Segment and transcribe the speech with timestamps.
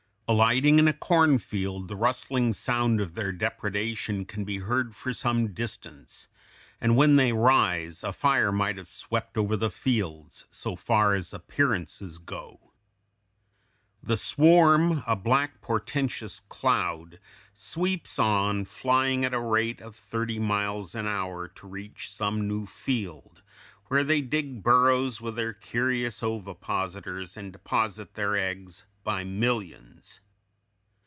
[0.27, 5.53] Alighting in a cornfield the rustling sound of their depredation can be heard for some
[5.53, 6.29] distance;
[6.79, 11.33] and when they rise, a fire might have swept over the fields, so far as
[11.33, 12.71] appearances go.
[14.01, 17.19] The swarm, a black, portentous cloud,
[17.53, 22.65] sweeps on, flying at a rate of thirty miles an hour to reach some new
[22.65, 23.41] field,
[23.87, 30.19] where they dig burrows with their curious ovipositors, and deposit their eggs by millions.